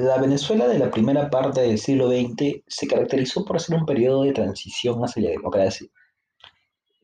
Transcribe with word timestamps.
La 0.00 0.16
Venezuela 0.16 0.66
de 0.66 0.78
la 0.78 0.90
primera 0.90 1.28
parte 1.28 1.60
del 1.60 1.78
siglo 1.78 2.08
XX 2.08 2.62
se 2.66 2.86
caracterizó 2.86 3.44
por 3.44 3.60
ser 3.60 3.76
un 3.76 3.84
periodo 3.84 4.22
de 4.22 4.32
transición 4.32 4.98
hacia 5.02 5.24
la 5.24 5.28
democracia. 5.28 5.88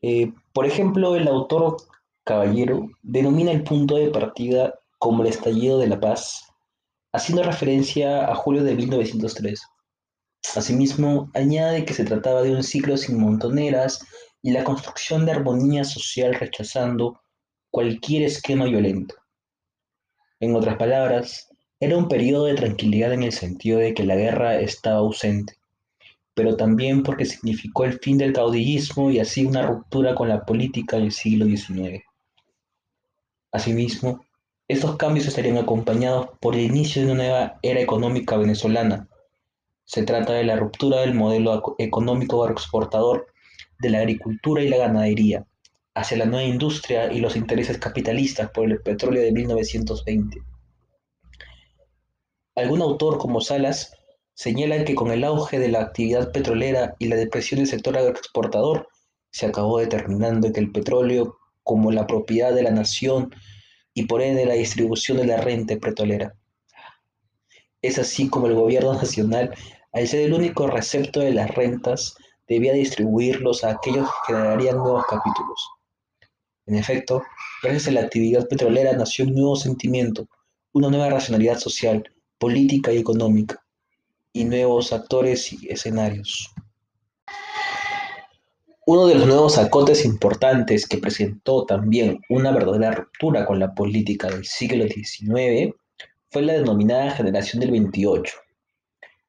Eh, 0.01 0.33
por 0.51 0.65
ejemplo, 0.65 1.15
el 1.15 1.27
autor 1.27 1.77
Caballero 2.23 2.89
denomina 3.03 3.51
el 3.51 3.63
punto 3.63 3.97
de 3.97 4.09
partida 4.09 4.73
como 4.97 5.21
el 5.21 5.29
estallido 5.29 5.77
de 5.77 5.89
la 5.89 5.99
paz, 5.99 6.51
haciendo 7.13 7.43
referencia 7.43 8.31
a 8.31 8.33
julio 8.33 8.63
de 8.63 8.73
1903. 8.73 9.61
Asimismo, 10.55 11.29
añade 11.35 11.85
que 11.85 11.93
se 11.93 12.03
trataba 12.03 12.41
de 12.41 12.55
un 12.55 12.63
ciclo 12.63 12.97
sin 12.97 13.19
montoneras 13.19 14.03
y 14.41 14.49
la 14.49 14.63
construcción 14.63 15.23
de 15.27 15.33
armonía 15.33 15.83
social 15.83 16.33
rechazando 16.33 17.21
cualquier 17.69 18.23
esquema 18.23 18.65
violento. 18.65 19.13
En 20.39 20.55
otras 20.55 20.77
palabras, 20.77 21.47
era 21.79 21.95
un 21.95 22.07
periodo 22.07 22.45
de 22.45 22.55
tranquilidad 22.55 23.13
en 23.13 23.21
el 23.21 23.31
sentido 23.31 23.77
de 23.77 23.93
que 23.93 24.03
la 24.03 24.15
guerra 24.15 24.59
estaba 24.59 24.97
ausente, 24.97 25.57
pero 26.33 26.57
también 26.57 27.03
porque 27.03 27.25
significó 27.25 27.85
el 27.85 27.99
fin 27.99 28.17
del 28.17 28.33
caudillismo 28.33 29.11
y 29.11 29.19
así 29.19 29.45
una 29.45 29.65
ruptura 29.65 30.15
con 30.15 30.29
la 30.29 30.43
política 30.43 30.97
del 30.97 31.11
siglo 31.11 31.45
XIX. 31.45 32.03
Asimismo, 33.51 34.25
estos 34.67 34.97
cambios 34.97 35.27
estarían 35.27 35.57
acompañados 35.57 36.29
por 36.41 36.55
el 36.55 36.61
inicio 36.61 37.05
de 37.05 37.11
una 37.11 37.23
nueva 37.23 37.59
era 37.61 37.79
económica 37.79 38.37
venezolana. 38.37 39.07
Se 39.85 40.03
trata 40.03 40.33
de 40.33 40.43
la 40.43 40.55
ruptura 40.55 41.01
del 41.01 41.13
modelo 41.13 41.75
económico 41.77 42.43
agroexportador 42.43 43.27
de 43.79 43.89
la 43.91 43.99
agricultura 43.99 44.63
y 44.63 44.69
la 44.69 44.77
ganadería 44.77 45.45
hacia 45.93 46.17
la 46.17 46.25
nueva 46.25 46.47
industria 46.47 47.13
y 47.13 47.19
los 47.19 47.35
intereses 47.35 47.77
capitalistas 47.77 48.49
por 48.49 48.65
el 48.65 48.81
petróleo 48.81 49.21
de 49.21 49.31
1920. 49.31 50.41
Algún 52.57 52.81
autor 52.81 53.19
como 53.19 53.39
Salas 53.39 53.91
señala 54.33 54.83
que 54.83 54.95
con 54.95 55.11
el 55.11 55.23
auge 55.23 55.59
de 55.59 55.67
la 55.67 55.79
actividad 55.79 56.31
petrolera 56.31 56.95
y 56.97 57.07
la 57.07 57.15
depresión 57.15 57.59
del 57.59 57.67
sector 57.67 57.95
agroexportador, 57.95 58.87
se 59.29 59.45
acabó 59.45 59.77
determinando 59.77 60.51
que 60.51 60.59
el 60.59 60.71
petróleo 60.71 61.37
como 61.61 61.91
la 61.91 62.07
propiedad 62.07 62.55
de 62.55 62.63
la 62.63 62.71
nación 62.71 63.29
y 63.93 64.07
por 64.07 64.23
ende 64.23 64.47
la 64.47 64.55
distribución 64.55 65.17
de 65.17 65.27
la 65.27 65.37
renta 65.37 65.75
petrolera. 65.75 66.33
Es 67.83 67.99
así 67.99 68.27
como 68.27 68.47
el 68.47 68.55
gobierno 68.55 68.93
nacional, 68.93 69.53
al 69.91 70.07
ser 70.07 70.21
el 70.21 70.33
único 70.33 70.65
receptor 70.65 71.25
de 71.25 71.33
las 71.33 71.53
rentas, 71.53 72.15
debía 72.47 72.73
distribuirlos 72.73 73.63
a 73.63 73.69
aquellos 73.69 74.09
que 74.25 74.33
generarían 74.33 74.77
nuevos 74.77 75.05
capítulos. 75.05 75.69
En 76.65 76.73
efecto, 76.73 77.21
gracias 77.61 77.89
a 77.89 77.91
la 77.91 78.01
actividad 78.01 78.47
petrolera 78.47 78.93
nació 78.93 79.25
un 79.25 79.35
nuevo 79.35 79.55
sentimiento, 79.55 80.27
una 80.73 80.89
nueva 80.89 81.11
racionalidad 81.11 81.59
social, 81.59 82.03
política 82.37 82.91
y 82.91 82.97
económica, 82.97 83.63
y 84.33 84.45
nuevos 84.45 84.93
actores 84.93 85.51
y 85.53 85.67
escenarios. 85.69 86.53
Uno 88.85 89.07
de 89.07 89.15
los 89.15 89.27
nuevos 89.27 89.57
acotes 89.57 90.05
importantes 90.05 90.87
que 90.87 90.97
presentó 90.97 91.65
también 91.65 92.21
una 92.29 92.51
verdadera 92.51 92.91
ruptura 92.91 93.45
con 93.45 93.59
la 93.59 93.73
política 93.73 94.29
del 94.29 94.45
siglo 94.45 94.85
XIX 94.85 95.75
fue 96.29 96.41
la 96.41 96.53
denominada 96.53 97.11
generación 97.11 97.59
del 97.59 97.71
28. 97.71 98.33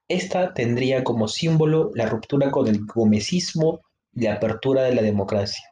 Esta 0.07 0.55
tendría 0.55 1.03
como 1.03 1.27
símbolo 1.27 1.91
la 1.95 2.07
ruptura 2.07 2.51
con 2.51 2.69
el 2.69 2.87
gomecismo 2.87 3.81
y 4.15 4.23
la 4.23 4.35
apertura 4.35 4.83
de 4.85 4.95
la 4.95 5.03
democracia. 5.03 5.65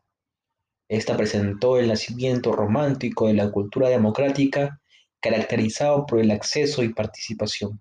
Esta 0.89 1.17
presentó 1.17 1.79
el 1.79 1.89
nacimiento 1.89 2.53
romántico 2.53 3.29
de 3.29 3.35
la 3.35 3.51
cultura 3.51 3.89
democrática 3.89 4.81
caracterizado 5.21 6.07
por 6.07 6.21
el 6.21 6.31
acceso 6.31 6.83
y 6.83 6.93
participación. 6.93 7.81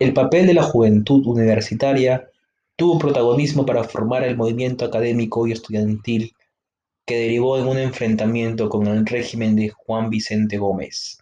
El 0.00 0.12
papel 0.12 0.46
de 0.46 0.54
la 0.54 0.62
juventud 0.62 1.26
universitaria 1.26 2.28
tuvo 2.76 2.98
protagonismo 2.98 3.64
para 3.64 3.84
formar 3.84 4.24
el 4.24 4.36
movimiento 4.36 4.84
académico 4.84 5.46
y 5.46 5.52
estudiantil 5.52 6.34
que 7.06 7.16
derivó 7.16 7.58
en 7.58 7.66
un 7.66 7.78
enfrentamiento 7.78 8.68
con 8.68 8.86
el 8.86 9.06
régimen 9.06 9.56
de 9.56 9.68
Juan 9.68 10.10
Vicente 10.10 10.58
Gómez. 10.58 11.18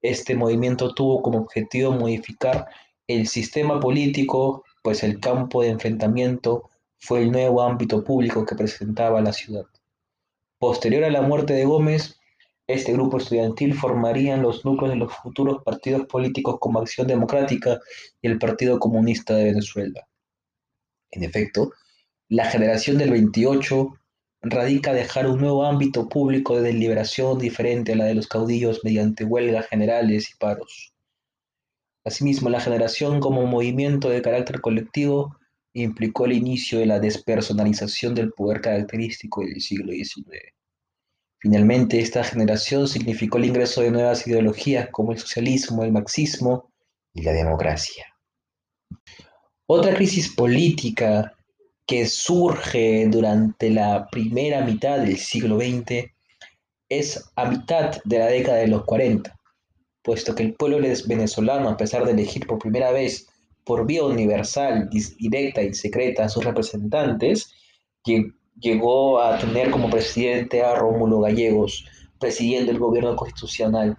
Este 0.00 0.34
movimiento 0.34 0.94
tuvo 0.94 1.22
como 1.22 1.38
objetivo 1.38 1.92
modificar 1.92 2.66
el 3.06 3.28
sistema 3.28 3.78
político, 3.78 4.64
pues 4.82 5.02
el 5.04 5.20
campo 5.20 5.62
de 5.62 5.68
enfrentamiento 5.68 6.70
fue 6.98 7.22
el 7.22 7.30
nuevo 7.30 7.62
ámbito 7.62 8.02
público 8.02 8.44
que 8.44 8.56
presentaba 8.56 9.20
la 9.20 9.32
ciudad. 9.32 9.66
Posterior 10.58 11.04
a 11.04 11.10
la 11.10 11.22
muerte 11.22 11.52
de 11.52 11.64
Gómez, 11.64 12.20
este 12.72 12.92
grupo 12.92 13.18
estudiantil 13.18 13.74
formarían 13.74 14.42
los 14.42 14.64
núcleos 14.64 14.92
de 14.92 14.98
los 14.98 15.14
futuros 15.14 15.62
partidos 15.64 16.06
políticos 16.06 16.56
como 16.60 16.80
Acción 16.80 17.06
Democrática 17.06 17.80
y 18.20 18.28
el 18.28 18.38
Partido 18.38 18.78
Comunista 18.78 19.34
de 19.34 19.44
Venezuela. 19.44 20.06
En 21.10 21.24
efecto, 21.24 21.72
la 22.28 22.46
generación 22.46 22.98
del 22.98 23.10
28 23.10 23.94
radica 24.42 24.92
dejar 24.92 25.26
un 25.26 25.40
nuevo 25.40 25.64
ámbito 25.64 26.08
público 26.08 26.56
de 26.56 26.62
deliberación 26.62 27.38
diferente 27.38 27.92
a 27.92 27.96
la 27.96 28.04
de 28.06 28.14
los 28.14 28.26
caudillos 28.26 28.80
mediante 28.82 29.24
huelgas 29.24 29.68
generales 29.68 30.30
y 30.30 30.36
paros. 30.36 30.92
Asimismo, 32.04 32.48
la 32.48 32.60
generación 32.60 33.20
como 33.20 33.46
movimiento 33.46 34.08
de 34.08 34.22
carácter 34.22 34.60
colectivo 34.60 35.36
implicó 35.74 36.26
el 36.26 36.32
inicio 36.32 36.78
de 36.78 36.86
la 36.86 36.98
despersonalización 36.98 38.14
del 38.14 38.32
poder 38.32 38.60
característico 38.60 39.42
del 39.42 39.60
siglo 39.60 39.92
XIX. 39.92 40.52
Finalmente, 41.42 41.98
esta 41.98 42.22
generación 42.22 42.86
significó 42.86 43.38
el 43.38 43.46
ingreso 43.46 43.82
de 43.82 43.90
nuevas 43.90 44.24
ideologías 44.28 44.88
como 44.92 45.10
el 45.10 45.18
socialismo, 45.18 45.82
el 45.82 45.90
marxismo 45.90 46.70
y 47.12 47.22
la 47.22 47.32
democracia. 47.32 48.06
Otra 49.66 49.92
crisis 49.92 50.32
política 50.36 51.34
que 51.84 52.06
surge 52.06 53.08
durante 53.08 53.70
la 53.70 54.06
primera 54.08 54.60
mitad 54.60 55.00
del 55.00 55.18
siglo 55.18 55.58
XX 55.58 56.12
es 56.88 57.32
a 57.34 57.50
mitad 57.50 58.00
de 58.04 58.18
la 58.20 58.26
década 58.26 58.58
de 58.58 58.68
los 58.68 58.84
40, 58.84 59.36
puesto 60.04 60.36
que 60.36 60.44
el 60.44 60.54
pueblo 60.54 60.78
venezolano, 61.08 61.70
a 61.70 61.76
pesar 61.76 62.04
de 62.04 62.12
elegir 62.12 62.46
por 62.46 62.60
primera 62.60 62.92
vez 62.92 63.26
por 63.64 63.84
vía 63.84 64.04
universal, 64.04 64.88
directa 65.18 65.60
y 65.60 65.74
secreta 65.74 66.24
a 66.24 66.28
sus 66.28 66.44
representantes, 66.44 67.52
llegó 68.58 69.20
a 69.20 69.38
tener 69.38 69.70
como 69.70 69.90
presidente 69.90 70.62
a 70.62 70.74
Rómulo 70.74 71.20
Gallegos, 71.20 71.84
presidiendo 72.18 72.70
el 72.70 72.78
gobierno 72.78 73.16
constitucional. 73.16 73.96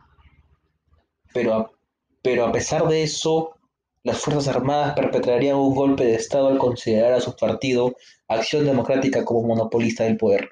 Pero 1.34 1.54
a, 1.54 1.72
pero 2.22 2.46
a 2.46 2.52
pesar 2.52 2.88
de 2.88 3.04
eso, 3.04 3.58
las 4.04 4.20
Fuerzas 4.20 4.48
Armadas 4.48 4.96
perpetrarían 4.96 5.58
un 5.58 5.76
golpe 5.76 6.06
de 6.06 6.16
Estado 6.16 6.48
al 6.48 6.58
considerar 6.58 7.14
a 7.14 7.22
su 7.22 7.36
partido 7.36 7.96
Acción 8.28 8.66
Democrática 8.66 9.24
como 9.24 9.48
monopolista 9.48 10.04
del 10.04 10.18
poder. 10.18 10.50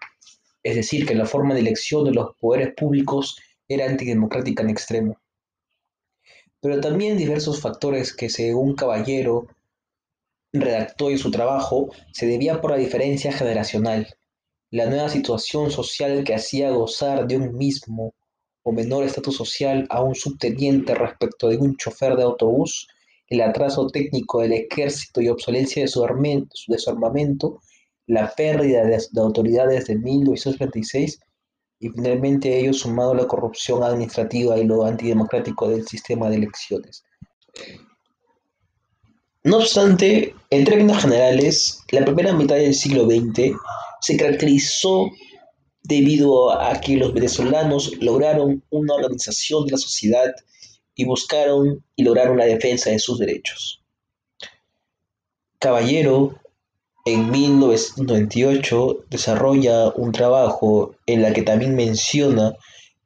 Es 0.63 0.75
decir, 0.75 1.05
que 1.05 1.15
la 1.15 1.25
forma 1.25 1.53
de 1.53 1.61
elección 1.61 2.05
de 2.05 2.11
los 2.11 2.35
poderes 2.39 2.73
públicos 2.75 3.37
era 3.67 3.85
antidemocrática 3.85 4.63
en 4.63 4.69
extremo. 4.69 5.17
Pero 6.61 6.79
también 6.79 7.17
diversos 7.17 7.59
factores 7.59 8.13
que, 8.13 8.29
según 8.29 8.75
Caballero, 8.75 9.47
redactó 10.53 11.09
en 11.09 11.17
su 11.17 11.31
trabajo 11.31 11.89
se 12.11 12.25
debía 12.25 12.59
por 12.59 12.71
la 12.71 12.77
diferencia 12.77 13.31
generacional, 13.31 14.07
la 14.69 14.85
nueva 14.85 15.09
situación 15.09 15.71
social 15.71 16.23
que 16.23 16.35
hacía 16.35 16.71
gozar 16.71 17.27
de 17.27 17.37
un 17.37 17.57
mismo 17.57 18.13
o 18.63 18.71
menor 18.71 19.03
estatus 19.03 19.35
social 19.35 19.87
a 19.89 20.03
un 20.03 20.15
subteniente 20.15 20.93
respecto 20.93 21.49
de 21.49 21.57
un 21.57 21.75
chofer 21.77 22.15
de 22.15 22.23
autobús, 22.23 22.87
el 23.27 23.41
atraso 23.41 23.87
técnico 23.87 24.41
del 24.41 24.53
ejército 24.53 25.21
y 25.21 25.29
obsolencia 25.29 25.81
de 25.81 25.87
su, 25.87 26.03
armamento, 26.03 27.61
la 28.07 28.33
pérdida 28.35 28.83
de, 28.83 29.01
de 29.11 29.21
autoridades 29.21 29.87
de 29.87 29.97
1936 29.97 31.19
y 31.79 31.89
finalmente 31.89 32.59
ello 32.59 32.73
sumado 32.73 33.11
a 33.11 33.15
la 33.15 33.27
corrupción 33.27 33.83
administrativa 33.83 34.57
y 34.57 34.65
lo 34.65 34.85
antidemocrático 34.85 35.69
del 35.69 35.87
sistema 35.87 36.29
de 36.29 36.35
elecciones. 36.35 37.03
No 39.43 39.57
obstante, 39.57 40.35
en 40.51 40.65
términos 40.65 41.01
generales, 41.01 41.79
la 41.89 42.05
primera 42.05 42.31
mitad 42.31 42.57
del 42.57 42.75
siglo 42.75 43.05
XX 43.05 43.57
se 43.99 44.15
caracterizó 44.15 45.09
debido 45.81 46.51
a 46.51 46.79
que 46.79 46.95
los 46.97 47.11
venezolanos 47.11 47.91
lograron 48.01 48.63
una 48.69 48.93
organización 48.93 49.65
de 49.65 49.71
la 49.71 49.77
sociedad 49.79 50.31
y 50.93 51.05
buscaron 51.05 51.83
y 51.95 52.03
lograron 52.03 52.37
la 52.37 52.45
defensa 52.45 52.91
de 52.91 52.99
sus 52.99 53.17
derechos. 53.17 53.81
Caballero, 55.57 56.35
en 57.05 57.31
1998, 57.31 59.05
desarrolla 59.09 59.89
un 59.95 60.11
trabajo 60.11 60.93
en 61.07 61.23
la 61.23 61.33
que 61.33 61.41
también 61.41 61.75
menciona 61.75 62.53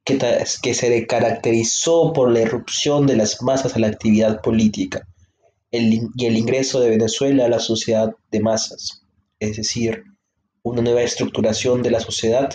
que, 0.03 0.17
que 0.61 0.73
se 0.73 1.07
caracterizó 1.07 2.11
por 2.11 2.29
la 2.29 2.41
irrupción 2.41 3.07
de 3.07 3.15
las 3.15 3.41
masas 3.41 3.77
a 3.77 3.79
la 3.79 3.87
actividad 3.87 4.41
política 4.41 5.07
y 5.75 6.25
el 6.25 6.38
ingreso 6.38 6.80
de 6.80 6.89
Venezuela 6.89 7.45
a 7.45 7.50
la 7.50 7.60
sociedad 7.60 8.13
de 8.31 8.39
masas, 8.39 9.04
es 9.39 9.57
decir, 9.57 10.04
una 10.63 10.81
nueva 10.81 11.04
estructuración 11.04 11.83
de 11.83 11.92
la 11.92 12.00
sociedad, 12.00 12.54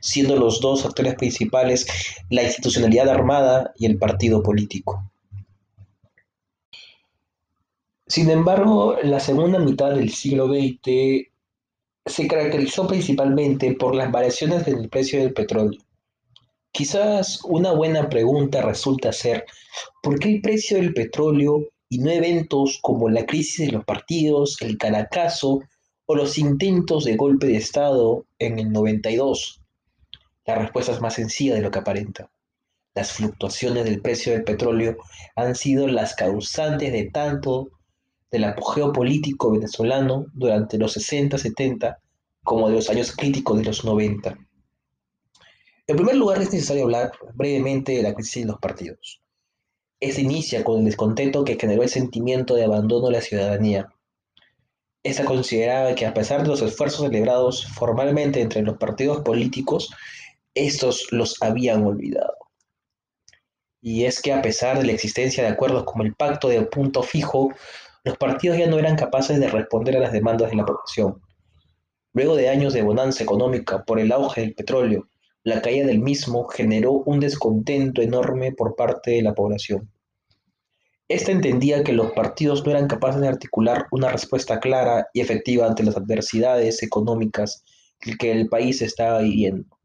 siendo 0.00 0.36
los 0.36 0.60
dos 0.60 0.86
actores 0.86 1.14
principales 1.14 1.86
la 2.30 2.42
institucionalidad 2.42 3.08
armada 3.08 3.72
y 3.76 3.86
el 3.86 3.98
partido 3.98 4.42
político. 4.42 5.10
Sin 8.06 8.30
embargo, 8.30 8.96
la 9.02 9.20
segunda 9.20 9.58
mitad 9.58 9.90
del 9.90 10.10
siglo 10.10 10.48
XX 10.48 11.28
se 12.06 12.26
caracterizó 12.26 12.86
principalmente 12.86 13.74
por 13.74 13.94
las 13.94 14.10
variaciones 14.10 14.66
en 14.66 14.78
el 14.78 14.88
precio 14.88 15.20
del 15.20 15.32
petróleo. 15.34 15.80
Quizás 16.72 17.40
una 17.44 17.72
buena 17.72 18.08
pregunta 18.08 18.62
resulta 18.62 19.12
ser, 19.12 19.44
¿por 20.02 20.18
qué 20.18 20.30
el 20.30 20.40
precio 20.40 20.78
del 20.78 20.94
petróleo 20.94 21.66
y 21.90 21.98
no 21.98 22.10
eventos 22.10 22.78
como 22.80 23.10
la 23.10 23.26
crisis 23.26 23.66
de 23.66 23.72
los 23.72 23.84
partidos, 23.84 24.56
el 24.62 24.78
Caracazo 24.78 25.60
o 26.06 26.14
los 26.14 26.38
intentos 26.38 27.04
de 27.04 27.16
golpe 27.16 27.48
de 27.48 27.56
Estado 27.56 28.24
en 28.38 28.60
el 28.60 28.72
92? 28.72 29.60
La 30.46 30.54
respuesta 30.54 30.92
es 30.92 31.00
más 31.00 31.14
sencilla 31.14 31.54
de 31.54 31.60
lo 31.60 31.70
que 31.70 31.80
aparenta. 31.80 32.30
Las 32.94 33.12
fluctuaciones 33.12 33.84
del 33.84 34.00
precio 34.00 34.32
del 34.32 34.44
petróleo 34.44 34.98
han 35.34 35.56
sido 35.56 35.88
las 35.88 36.14
causantes 36.14 36.92
de 36.92 37.10
tanto 37.10 37.70
del 38.30 38.44
apogeo 38.44 38.92
político 38.92 39.50
venezolano 39.50 40.26
durante 40.32 40.78
los 40.78 40.96
60-70 40.96 41.98
como 42.44 42.68
de 42.68 42.76
los 42.76 42.88
años 42.88 43.14
críticos 43.16 43.58
de 43.58 43.64
los 43.64 43.84
90. 43.84 44.38
En 45.88 45.96
primer 45.96 46.14
lugar, 46.14 46.40
es 46.40 46.52
necesario 46.52 46.84
hablar 46.84 47.10
brevemente 47.34 47.92
de 47.92 48.02
la 48.02 48.14
crisis 48.14 48.44
de 48.44 48.52
los 48.52 48.60
partidos. 48.60 49.19
Esta 50.00 50.22
inicia 50.22 50.64
con 50.64 50.78
el 50.78 50.86
descontento 50.86 51.44
que 51.44 51.58
generó 51.58 51.82
el 51.82 51.90
sentimiento 51.90 52.54
de 52.54 52.64
abandono 52.64 53.06
de 53.06 53.12
la 53.12 53.20
ciudadanía. 53.20 53.92
Esta 55.02 55.24
consideraba 55.24 55.94
que 55.94 56.06
a 56.06 56.14
pesar 56.14 56.42
de 56.42 56.48
los 56.48 56.62
esfuerzos 56.62 57.06
celebrados 57.06 57.66
formalmente 57.66 58.40
entre 58.40 58.62
los 58.62 58.78
partidos 58.78 59.20
políticos, 59.20 59.90
estos 60.54 61.06
los 61.10 61.42
habían 61.42 61.84
olvidado. 61.84 62.34
Y 63.82 64.04
es 64.04 64.20
que 64.20 64.32
a 64.32 64.42
pesar 64.42 64.78
de 64.78 64.84
la 64.84 64.92
existencia 64.92 65.42
de 65.42 65.50
acuerdos 65.50 65.84
como 65.84 66.02
el 66.02 66.14
pacto 66.14 66.48
de 66.48 66.62
punto 66.62 67.02
fijo, 67.02 67.50
los 68.04 68.16
partidos 68.16 68.58
ya 68.58 68.66
no 68.66 68.78
eran 68.78 68.96
capaces 68.96 69.38
de 69.38 69.48
responder 69.48 69.96
a 69.96 70.00
las 70.00 70.12
demandas 70.12 70.50
de 70.50 70.56
la 70.56 70.66
población. 70.66 71.22
Luego 72.12 72.36
de 72.36 72.48
años 72.48 72.72
de 72.72 72.82
bonanza 72.82 73.22
económica 73.22 73.84
por 73.84 74.00
el 74.00 74.12
auge 74.12 74.40
del 74.40 74.54
petróleo, 74.54 75.08
la 75.50 75.60
caída 75.60 75.86
del 75.86 76.00
mismo 76.00 76.46
generó 76.48 76.92
un 76.92 77.20
descontento 77.20 78.00
enorme 78.00 78.52
por 78.52 78.74
parte 78.76 79.10
de 79.10 79.22
la 79.22 79.34
población. 79.34 79.90
Esta 81.08 81.32
entendía 81.32 81.82
que 81.82 81.92
los 81.92 82.12
partidos 82.12 82.64
no 82.64 82.70
eran 82.70 82.86
capaces 82.86 83.20
de 83.20 83.28
articular 83.28 83.86
una 83.90 84.10
respuesta 84.10 84.60
clara 84.60 85.08
y 85.12 85.20
efectiva 85.20 85.66
ante 85.66 85.82
las 85.82 85.96
adversidades 85.96 86.82
económicas 86.82 87.64
que 88.18 88.30
el 88.30 88.48
país 88.48 88.80
estaba 88.80 89.20
viviendo. 89.20 89.76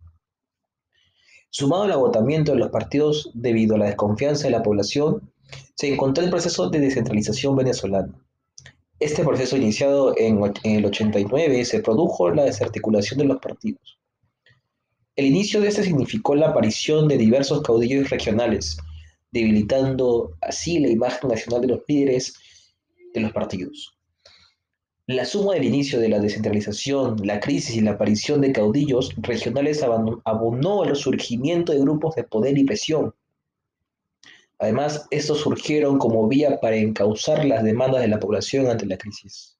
Sumado 1.49 1.83
al 1.83 1.91
agotamiento 1.93 2.51
de 2.51 2.59
los 2.59 2.69
partidos 2.69 3.31
debido 3.33 3.75
a 3.75 3.79
la 3.79 3.85
desconfianza 3.85 4.43
de 4.43 4.51
la 4.51 4.61
población, 4.61 5.31
se 5.75 5.91
encontró 5.91 6.23
el 6.23 6.29
proceso 6.29 6.69
de 6.69 6.79
descentralización 6.79 7.55
venezolana. 7.55 8.13
Este 8.99 9.23
proceso 9.23 9.57
iniciado 9.57 10.13
en, 10.17 10.39
el 10.63 10.85
89 10.85 11.65
se 11.65 11.79
produjo 11.81 12.29
la 12.29 12.43
desarticulación 12.43 13.19
de 13.19 13.25
los 13.25 13.39
partidos. 13.39 13.97
El 15.15 15.25
inicio 15.25 15.61
de 15.61 15.69
este 15.69 15.83
significó 15.83 16.35
la 16.35 16.49
aparición 16.49 17.07
de 17.07 17.17
diversos 17.17 17.61
caudillos 17.61 18.09
regionales, 18.09 18.77
debilitando 19.31 20.35
así 20.41 20.79
la 20.79 20.89
imagen 20.89 21.29
nacional 21.29 21.61
de 21.61 21.67
los 21.67 21.79
líderes 21.87 22.35
de 23.13 23.21
los 23.21 23.31
partidos. 23.31 23.97
La 25.07 25.25
suma 25.25 25.53
del 25.53 25.65
inicio 25.65 25.99
de 25.99 26.09
la 26.09 26.19
descentralización, 26.19 27.17
la 27.23 27.39
crisis 27.39 27.75
y 27.75 27.81
la 27.81 27.91
aparición 27.91 28.41
de 28.41 28.51
caudillos 28.51 29.13
regionales 29.17 29.83
abonó 29.83 30.83
al 30.83 30.95
surgimiento 30.95 31.71
de 31.71 31.79
grupos 31.79 32.15
de 32.15 32.23
poder 32.23 32.57
y 32.57 32.63
presión, 32.63 33.13
Además, 34.59 35.05
estos 35.11 35.41
surgieron 35.41 35.97
como 35.97 36.27
vía 36.27 36.59
para 36.61 36.77
encauzar 36.77 37.43
las 37.45 37.63
demandas 37.63 38.01
de 38.01 38.07
la 38.07 38.19
población 38.19 38.67
ante 38.67 38.85
la 38.85 38.97
crisis. 38.97 39.54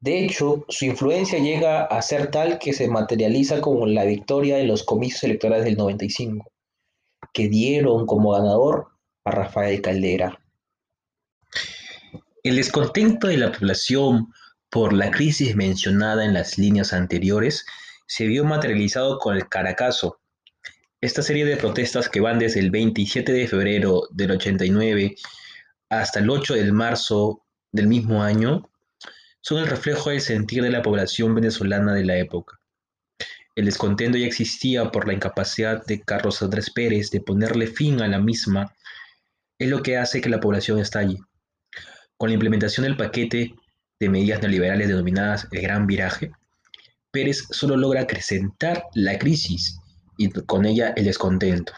De 0.00 0.24
hecho, 0.24 0.64
su 0.68 0.84
influencia 0.84 1.38
llega 1.40 1.84
a 1.84 2.00
ser 2.02 2.30
tal 2.30 2.58
que 2.58 2.72
se 2.72 2.88
materializa 2.88 3.60
como 3.60 3.86
la 3.86 4.04
victoria 4.04 4.58
en 4.60 4.68
los 4.68 4.84
comicios 4.84 5.24
electorales 5.24 5.64
del 5.64 5.76
95, 5.76 6.50
que 7.32 7.48
dieron 7.48 8.06
como 8.06 8.32
ganador 8.32 8.88
a 9.24 9.32
Rafael 9.32 9.82
Caldera. 9.82 10.38
El 12.44 12.56
descontento 12.56 13.26
de 13.26 13.38
la 13.38 13.50
población 13.50 14.32
por 14.70 14.92
la 14.92 15.10
crisis 15.10 15.56
mencionada 15.56 16.24
en 16.24 16.34
las 16.34 16.58
líneas 16.58 16.92
anteriores 16.92 17.66
se 18.06 18.26
vio 18.26 18.44
materializado 18.44 19.18
con 19.18 19.36
el 19.36 19.48
Caracazo, 19.48 20.20
esta 21.00 21.22
serie 21.22 21.44
de 21.44 21.56
protestas 21.56 22.08
que 22.08 22.20
van 22.20 22.38
desde 22.38 22.60
el 22.60 22.70
27 22.70 23.32
de 23.32 23.46
febrero 23.48 24.02
del 24.10 24.32
89 24.32 25.14
hasta 25.90 26.20
el 26.20 26.30
8 26.30 26.54
de 26.54 26.72
marzo 26.72 27.42
del 27.72 27.86
mismo 27.86 28.22
año 28.22 28.68
son 29.40 29.58
el 29.58 29.66
reflejo 29.66 30.10
del 30.10 30.20
sentir 30.20 30.62
de 30.62 30.70
la 30.70 30.82
población 30.82 31.34
venezolana 31.34 31.94
de 31.94 32.04
la 32.04 32.16
época. 32.18 32.60
El 33.54 33.64
descontento 33.64 34.18
ya 34.18 34.26
existía 34.26 34.90
por 34.92 35.06
la 35.06 35.14
incapacidad 35.14 35.84
de 35.84 36.00
Carlos 36.00 36.42
Andrés 36.42 36.70
Pérez 36.70 37.10
de 37.10 37.20
ponerle 37.20 37.66
fin 37.66 38.00
a 38.00 38.08
la 38.08 38.20
misma, 38.20 38.74
es 39.58 39.68
lo 39.68 39.82
que 39.82 39.96
hace 39.96 40.20
que 40.20 40.28
la 40.28 40.38
población 40.38 40.78
estalle. 40.78 41.18
Con 42.16 42.30
la 42.30 42.34
implementación 42.34 42.84
del 42.84 42.96
paquete 42.96 43.54
de 43.98 44.08
medidas 44.08 44.40
neoliberales 44.40 44.88
denominadas 44.88 45.48
el 45.50 45.62
Gran 45.62 45.86
Viraje, 45.86 46.30
Pérez 47.10 47.46
solo 47.50 47.76
logra 47.76 48.02
acrecentar 48.02 48.84
la 48.94 49.18
crisis 49.18 49.80
y 50.16 50.30
con 50.30 50.66
ella 50.66 50.92
el 50.96 51.04
descontento. 51.04 51.72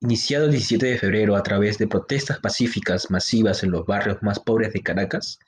Iniciado 0.00 0.46
el 0.46 0.52
17 0.52 0.86
de 0.86 0.98
febrero 0.98 1.36
a 1.36 1.42
través 1.42 1.76
de 1.76 1.88
protestas 1.88 2.38
pacíficas 2.38 3.10
masivas 3.10 3.62
en 3.62 3.70
los 3.70 3.84
barrios 3.84 4.22
más 4.22 4.38
pobres 4.38 4.72
de 4.72 4.82
Caracas, 4.82 5.38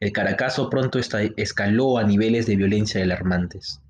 el 0.00 0.12
Caracazo 0.12 0.70
pronto 0.70 0.98
escaló 0.98 1.98
a 1.98 2.04
niveles 2.04 2.46
de 2.46 2.56
violencia 2.56 3.02
alarmantes. 3.02 3.80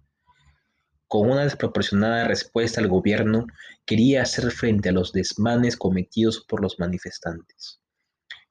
Con 1.07 1.31
una 1.31 1.43
desproporcionada 1.43 2.27
respuesta 2.27 2.81
al 2.81 2.89
gobierno, 2.89 3.47
quería 3.85 4.23
hacer 4.23 4.51
frente 4.51 4.89
a 4.89 4.93
los 4.93 5.13
desmanes 5.13 5.77
cometidos 5.77 6.45
por 6.47 6.63
los 6.63 6.79
manifestantes. 6.79 7.81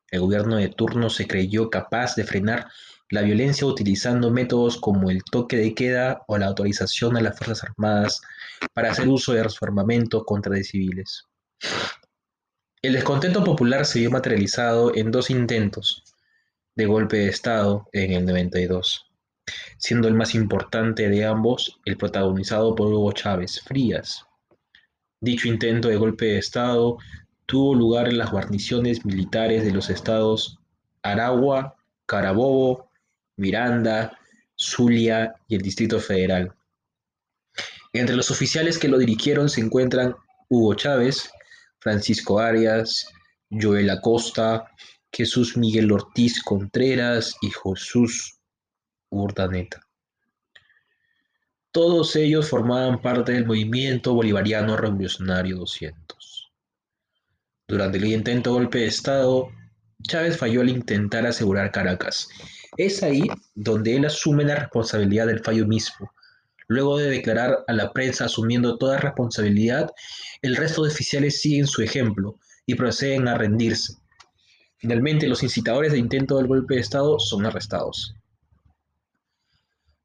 El 0.10 0.22
gobierno 0.22 0.58
de 0.58 0.70
turno 0.70 1.10
se 1.10 1.28
creyó 1.28 1.70
capaz 1.70 2.16
de 2.16 2.24
frenar 2.24 2.68
la 3.10 3.22
violencia 3.22 3.66
utilizando 3.66 4.32
métodos 4.32 4.78
como 4.78 5.10
el 5.10 5.24
toque 5.24 5.58
de 5.58 5.74
queda 5.74 6.24
o 6.28 6.38
la 6.38 6.48
autorización 6.48 7.18
a 7.18 7.22
las 7.22 7.38
Fuerzas 7.38 7.64
Armadas 7.64 8.22
para 8.74 8.92
hacer 8.92 9.08
uso 9.08 9.34
de 9.34 9.48
su 9.50 9.66
armamento 9.66 10.24
contra 10.26 10.54
de 10.54 10.64
civiles. 10.64 11.24
El 12.82 12.94
descontento 12.94 13.44
popular 13.44 13.86
se 13.86 14.00
vio 14.00 14.12
materializado 14.12 14.96
en 14.96 15.12
dos 15.12 15.30
intentos 15.30 16.04
de 16.78 16.86
golpe 16.86 17.18
de 17.18 17.30
Estado 17.30 17.90
en 17.92 18.12
el 18.14 18.26
92, 18.26 19.08
siendo 19.78 20.08
el 20.08 20.14
más 20.14 20.36
importante 20.36 21.10
de 21.10 21.26
ambos 21.26 21.80
el 21.86 21.98
protagonizado 21.98 22.76
por 22.76 22.94
Hugo 22.94 23.12
Chávez 23.14 23.62
Frías. 23.62 24.24
Dicho 25.20 25.48
intento 25.48 25.88
de 25.88 25.98
golpe 25.98 26.26
de 26.26 26.38
Estado 26.38 26.98
tuvo 27.48 27.74
lugar 27.74 28.08
en 28.08 28.20
las 28.20 28.32
guarniciones 28.32 29.06
militares 29.06 29.66
de 29.66 29.72
los 29.72 29.90
estados 29.90 30.60
Aragua, 31.02 31.76
Carabobo, 32.06 32.92
Miranda, 33.38 34.20
Zulia 34.56 35.34
y 35.48 35.56
el 35.56 35.64
Distrito 35.64 36.00
Federal. 36.00 36.54
Entre 37.92 38.16
los 38.16 38.30
oficiales 38.30 38.78
que 38.78 38.88
lo 38.88 39.00
dirigieron 39.00 39.50
se 39.50 39.62
encuentran 39.62 40.16
Hugo 40.48 40.76
Chávez, 40.76 41.32
Francisco 41.80 42.40
Arias, 42.40 43.08
Joel 43.50 43.90
Acosta, 43.90 44.70
Jesús 45.12 45.58
Miguel 45.58 45.92
Ortiz 45.92 46.42
Contreras 46.44 47.36
y 47.42 47.50
Jesús 47.50 48.40
Urdaneta. 49.10 49.82
Todos 51.72 52.16
ellos 52.16 52.50
formaban 52.50 53.02
parte 53.02 53.34
del 53.34 53.46
movimiento 53.46 54.14
bolivariano 54.14 54.78
revolucionario 54.78 55.58
200. 55.58 56.52
Durante 57.68 57.98
el 57.98 58.06
intento 58.06 58.54
golpe 58.54 58.80
de 58.80 58.88
Estado, 58.88 59.50
Chávez 60.04 60.38
falló 60.38 60.62
al 60.62 60.70
intentar 60.70 61.26
asegurar 61.26 61.72
Caracas 61.72 62.30
es 62.78 63.02
ahí 63.04 63.24
donde 63.56 63.96
él 63.96 64.06
asume 64.06 64.46
la 64.46 64.56
responsabilidad 64.56 65.28
del 65.28 65.44
fallo 65.44 65.66
mismo. 65.66 66.12
Luego 66.68 66.98
de 66.98 67.10
declarar 67.10 67.64
a 67.68 67.74
la 67.74 67.92
prensa 67.92 68.26
asumiendo 68.26 68.78
toda 68.78 69.00
responsabilidad, 69.00 69.92
el 70.42 70.56
resto 70.56 70.84
de 70.84 70.90
oficiales 70.90 71.42
siguen 71.42 71.66
su 71.66 71.82
ejemplo 71.82 72.40
y 72.66 72.76
proceden 72.76 73.28
a 73.28 73.38
rendirse. 73.38 73.96
Finalmente, 74.78 75.28
los 75.28 75.44
incitadores 75.44 75.92
de 75.92 75.98
intento 75.98 76.38
del 76.38 76.48
golpe 76.48 76.76
de 76.76 76.82
Estado 76.82 77.20
son 77.20 77.46
arrestados. 77.46 78.16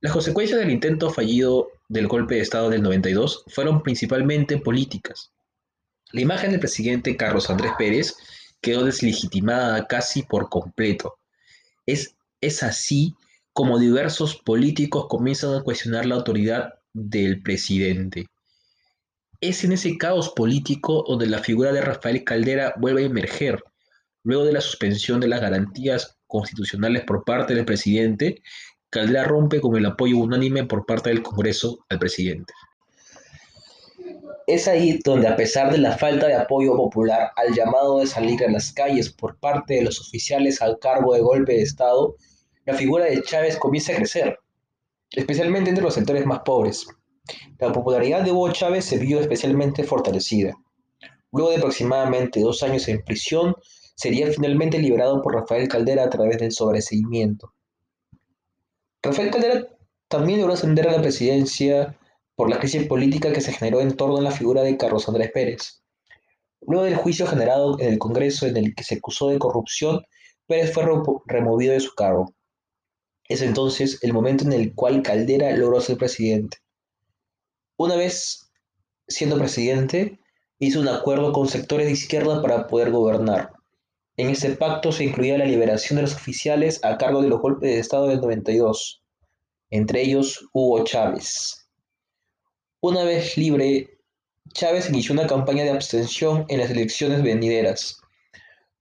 Las 0.00 0.12
consecuencias 0.12 0.58
del 0.58 0.70
intento 0.70 1.10
fallido 1.10 1.68
del 1.88 2.08
golpe 2.08 2.36
de 2.36 2.40
Estado 2.40 2.70
del 2.70 2.82
92 2.82 3.44
fueron 3.48 3.82
principalmente 3.82 4.58
políticas. 4.58 5.30
La 6.10 6.20
imagen 6.22 6.50
del 6.50 6.60
presidente 6.60 7.16
Carlos 7.16 7.48
Andrés 7.50 7.72
Pérez 7.78 8.16
quedó 8.60 8.84
deslegitimada 8.84 9.86
casi 9.86 10.22
por 10.22 10.48
completo. 10.48 11.18
Es 11.86 12.16
es 12.42 12.62
así 12.62 13.14
como 13.54 13.78
diversos 13.78 14.36
políticos 14.36 15.06
comienzan 15.08 15.54
a 15.54 15.62
cuestionar 15.62 16.04
la 16.04 16.16
autoridad 16.16 16.74
del 16.92 17.40
presidente. 17.40 18.26
Es 19.40 19.64
en 19.64 19.72
ese 19.72 19.96
caos 19.96 20.30
político 20.30 21.04
donde 21.08 21.26
la 21.26 21.38
figura 21.38 21.72
de 21.72 21.80
Rafael 21.80 22.24
Caldera 22.24 22.74
vuelve 22.76 23.02
a 23.02 23.06
emerger, 23.06 23.62
Luego 24.24 24.44
de 24.44 24.52
la 24.52 24.60
suspensión 24.60 25.20
de 25.20 25.28
las 25.28 25.40
garantías 25.40 26.18
constitucionales 26.26 27.04
por 27.04 27.24
parte 27.24 27.54
del 27.54 27.64
presidente, 27.64 28.42
Caldera 28.90 29.24
rompe 29.24 29.60
con 29.60 29.76
el 29.76 29.86
apoyo 29.86 30.18
unánime 30.18 30.64
por 30.64 30.84
parte 30.86 31.10
del 31.10 31.22
Congreso 31.22 31.84
al 31.88 31.98
presidente. 31.98 32.52
Es 34.46 34.68
ahí 34.68 34.98
donde, 35.04 35.28
a 35.28 35.36
pesar 35.36 35.72
de 35.72 35.78
la 35.78 35.96
falta 35.96 36.26
de 36.26 36.34
apoyo 36.34 36.76
popular 36.76 37.30
al 37.36 37.54
llamado 37.54 38.00
de 38.00 38.06
salir 38.06 38.44
a 38.44 38.50
las 38.50 38.72
calles 38.72 39.10
por 39.10 39.38
parte 39.38 39.74
de 39.74 39.82
los 39.82 40.00
oficiales 40.00 40.60
al 40.60 40.78
cargo 40.78 41.14
de 41.14 41.20
golpe 41.20 41.52
de 41.52 41.62
Estado, 41.62 42.16
la 42.64 42.74
figura 42.74 43.06
de 43.06 43.22
Chávez 43.22 43.56
comienza 43.56 43.92
a 43.92 43.96
crecer, 43.96 44.38
especialmente 45.10 45.70
entre 45.70 45.84
los 45.84 45.94
sectores 45.94 46.26
más 46.26 46.40
pobres. 46.44 46.86
La 47.58 47.72
popularidad 47.72 48.22
de 48.22 48.32
Hugo 48.32 48.52
Chávez 48.52 48.84
se 48.84 48.98
vio 48.98 49.20
especialmente 49.20 49.84
fortalecida. 49.84 50.54
Luego 51.32 51.50
de 51.50 51.56
aproximadamente 51.56 52.40
dos 52.40 52.62
años 52.62 52.88
en 52.88 53.02
prisión, 53.04 53.54
sería 54.02 54.26
finalmente 54.32 54.80
liberado 54.80 55.22
por 55.22 55.32
Rafael 55.32 55.68
Caldera 55.68 56.02
a 56.02 56.10
través 56.10 56.38
del 56.38 56.50
sobreseimiento. 56.50 57.54
Rafael 59.00 59.30
Caldera 59.30 59.68
también 60.08 60.40
logró 60.40 60.54
ascender 60.54 60.88
a 60.88 60.92
la 60.92 61.00
presidencia 61.00 61.96
por 62.34 62.50
la 62.50 62.58
crisis 62.58 62.88
política 62.88 63.32
que 63.32 63.40
se 63.40 63.52
generó 63.52 63.80
en 63.80 63.96
torno 63.96 64.16
a 64.16 64.22
la 64.22 64.32
figura 64.32 64.62
de 64.62 64.76
Carlos 64.76 65.08
Andrés 65.08 65.30
Pérez. 65.30 65.84
Luego 66.62 66.84
del 66.84 66.96
juicio 66.96 67.28
generado 67.28 67.78
en 67.78 67.92
el 67.92 67.98
Congreso 68.00 68.44
en 68.46 68.56
el 68.56 68.74
que 68.74 68.82
se 68.82 68.96
acusó 68.96 69.28
de 69.28 69.38
corrupción, 69.38 70.02
Pérez 70.48 70.72
fue 70.72 70.84
removido 71.26 71.72
de 71.72 71.78
su 71.78 71.94
cargo. 71.94 72.34
Es 73.28 73.40
entonces 73.40 74.00
el 74.02 74.12
momento 74.12 74.42
en 74.42 74.52
el 74.52 74.74
cual 74.74 75.02
Caldera 75.02 75.56
logró 75.56 75.80
ser 75.80 75.96
presidente. 75.96 76.56
Una 77.76 77.94
vez 77.94 78.50
siendo 79.06 79.38
presidente, 79.38 80.18
hizo 80.58 80.80
un 80.80 80.88
acuerdo 80.88 81.32
con 81.32 81.46
sectores 81.46 81.86
de 81.86 81.92
izquierda 81.92 82.42
para 82.42 82.66
poder 82.66 82.90
gobernar. 82.90 83.51
En 84.18 84.28
ese 84.28 84.50
pacto 84.56 84.92
se 84.92 85.04
incluía 85.04 85.38
la 85.38 85.46
liberación 85.46 85.96
de 85.96 86.02
los 86.02 86.14
oficiales 86.14 86.84
a 86.84 86.98
cargo 86.98 87.22
de 87.22 87.28
los 87.28 87.40
golpes 87.40 87.70
de 87.70 87.78
Estado 87.78 88.08
del 88.08 88.20
92, 88.20 89.02
entre 89.70 90.02
ellos 90.02 90.48
Hugo 90.52 90.84
Chávez. 90.84 91.66
Una 92.80 93.04
vez 93.04 93.38
libre, 93.38 93.98
Chávez 94.52 94.90
inició 94.90 95.14
una 95.14 95.26
campaña 95.26 95.64
de 95.64 95.70
abstención 95.70 96.44
en 96.48 96.60
las 96.60 96.70
elecciones 96.70 97.22
venideras, 97.22 98.02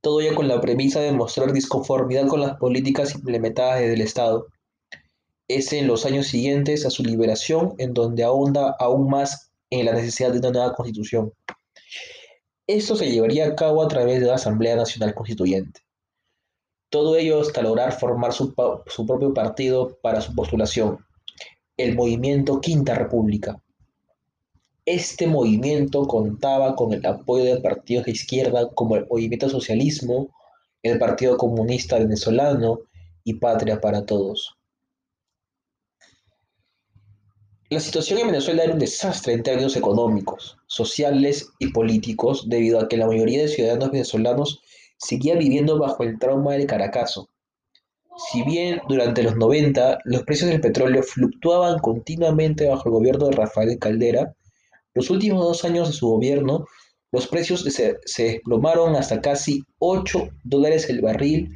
todo 0.02 0.20
ello 0.20 0.36
con 0.36 0.48
la 0.48 0.60
premisa 0.60 1.00
de 1.00 1.14
mostrar 1.14 1.54
disconformidad 1.54 2.28
con 2.28 2.42
las 2.42 2.58
políticas 2.58 3.16
implementadas 3.16 3.80
desde 3.80 3.94
el 3.94 4.02
Estado. 4.02 4.48
Es 5.48 5.72
en 5.72 5.88
los 5.88 6.06
años 6.06 6.28
siguientes 6.28 6.86
a 6.86 6.90
su 6.90 7.04
liberación 7.04 7.76
en 7.78 7.94
donde 7.94 8.24
ahonda 8.24 8.76
aún 8.80 9.10
más 9.10 9.52
en 9.70 9.86
la 9.86 9.94
necesidad 9.94 10.32
de 10.34 10.40
una 10.40 10.52
nueva 10.52 10.74
constitución. 10.74 11.32
Esto 12.74 12.96
se 12.96 13.12
llevaría 13.12 13.48
a 13.48 13.56
cabo 13.58 13.84
a 13.84 13.90
través 13.90 14.22
de 14.22 14.28
la 14.28 14.36
Asamblea 14.36 14.78
Nacional 14.78 15.14
Constituyente. 15.14 15.82
Todo 16.90 17.18
ello 17.18 17.42
hasta 17.42 17.62
lograr 17.62 17.92
formar 17.92 18.32
su, 18.32 18.56
su 18.88 19.06
propio 19.06 19.34
partido 19.34 19.98
para 20.02 20.22
su 20.22 20.34
postulación, 20.34 21.06
el 21.76 21.96
movimiento 21.96 22.62
Quinta 22.62 22.96
República. 22.96 23.62
Este 24.86 25.28
movimiento 25.28 26.08
contaba 26.08 26.78
con 26.78 26.94
el 26.94 27.06
apoyo 27.06 27.44
de 27.44 27.60
partidos 27.60 28.06
de 28.06 28.12
izquierda 28.12 28.70
como 28.74 28.96
el 28.96 29.06
Movimiento 29.06 29.50
Socialismo, 29.50 30.30
el 30.82 30.98
Partido 30.98 31.36
Comunista 31.36 32.00
Venezolano 32.00 32.80
y 33.26 33.34
Patria 33.34 33.82
para 33.82 34.06
Todos. 34.06 34.56
La 37.70 37.82
situación 37.82 38.20
en 38.20 38.28
Venezuela 38.28 38.64
era 38.64 38.74
un 38.74 38.80
desastre 38.80 39.34
en 39.34 39.44
términos 39.44 39.76
económicos, 39.76 40.58
sociales 40.72 41.52
y 41.60 41.74
políticos 41.74 42.46
debido 42.48 42.80
a 42.80 42.88
que 42.88 42.96
la 42.96 43.06
mayoría 43.06 43.42
de 43.42 43.50
ciudadanos 43.50 43.92
venezolanos 43.92 44.62
seguía 44.98 45.36
viviendo 45.36 45.78
bajo 45.78 46.04
el 46.04 46.18
trauma 46.18 46.54
del 46.54 46.66
Caracazo. 46.66 47.28
Si 48.32 48.42
bien 48.44 48.80
durante 48.88 49.22
los 49.22 49.36
90 49.36 50.00
los 50.06 50.24
precios 50.24 50.50
del 50.50 50.62
petróleo 50.62 51.04
fluctuaban 51.04 51.80
continuamente 51.80 52.70
bajo 52.70 52.88
el 52.88 52.94
gobierno 52.94 53.26
de 53.26 53.36
Rafael 53.36 53.78
Caldera, 53.80 54.34
los 54.94 55.10
últimos 55.10 55.44
dos 55.44 55.66
años 55.66 55.90
de 55.90 55.94
su 55.94 56.08
gobierno 56.08 56.66
los 57.12 57.28
precios 57.28 57.64
se, 57.64 57.98
se 58.06 58.24
desplomaron 58.24 58.96
hasta 58.96 59.20
casi 59.20 59.66
8 59.80 60.30
dólares 60.46 60.90
el 60.90 61.02
barril 61.02 61.50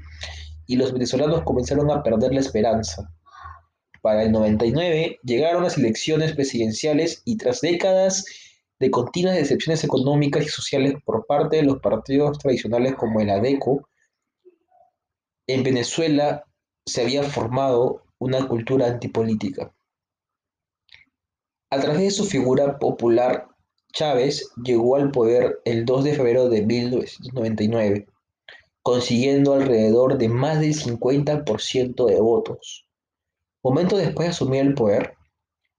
y 0.67 0.75
los 0.75 0.91
venezolanos 0.91 1.43
comenzaron 1.43 1.89
a 1.89 2.03
perder 2.03 2.33
la 2.33 2.41
esperanza. 2.41 3.09
Para 4.01 4.23
el 4.23 4.33
99 4.33 5.19
llegaron 5.23 5.63
las 5.63 5.77
elecciones 5.77 6.33
presidenciales 6.33 7.21
y 7.23 7.37
tras 7.37 7.61
décadas 7.61 8.25
de 8.79 8.91
continuas 8.91 9.35
decepciones 9.35 9.83
económicas 9.83 10.43
y 10.43 10.49
sociales 10.49 10.95
por 11.05 11.25
parte 11.25 11.57
de 11.57 11.63
los 11.63 11.79
partidos 11.79 12.37
tradicionales 12.39 12.95
como 12.95 13.21
el 13.21 13.29
ADECO, 13.29 13.87
en 15.47 15.63
Venezuela 15.63 16.45
se 16.85 17.01
había 17.01 17.23
formado 17.23 18.03
una 18.19 18.47
cultura 18.47 18.87
antipolítica. 18.87 19.73
A 21.69 21.79
través 21.79 22.01
de 22.01 22.11
su 22.11 22.25
figura 22.25 22.79
popular, 22.79 23.47
Chávez 23.91 24.51
llegó 24.63 24.97
al 24.97 25.11
poder 25.11 25.59
el 25.65 25.85
2 25.85 26.03
de 26.03 26.13
febrero 26.13 26.49
de 26.49 26.61
1999, 26.63 28.07
consiguiendo 28.81 29.53
alrededor 29.53 30.17
de 30.17 30.29
más 30.29 30.59
del 30.59 30.73
50% 30.73 32.05
de 32.05 32.19
votos. 32.19 32.87
Momento 33.63 33.97
después 33.97 34.27
de 34.27 34.31
asumir 34.31 34.61
el 34.61 34.75
poder, 34.75 35.14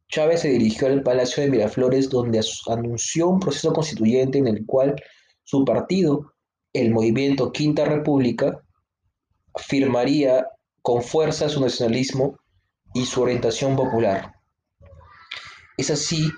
Chávez 0.09 0.41
se 0.41 0.49
dirigió 0.49 0.87
al 0.87 1.03
Palacio 1.03 1.43
de 1.43 1.51
Miraflores 1.51 2.09
donde 2.09 2.41
anunció 2.69 3.29
un 3.29 3.41
proceso 3.41 3.73
constituyente 3.73 4.39
en 4.39 4.47
el 4.47 4.65
cual 4.65 4.95
su 5.43 5.65
partido, 5.65 6.33
el 6.73 6.93
Movimiento 6.93 7.53
Quinta 7.53 7.85
República, 7.85 8.63
firmaría 9.57 10.47
con 10.83 11.03
fuerza 11.03 11.49
su 11.49 11.61
nacionalismo 11.61 12.39
y 12.95 13.05
su 13.05 13.23
orientación 13.23 13.75
popular. 13.75 14.33
Es 15.77 15.91
así, 15.91 16.31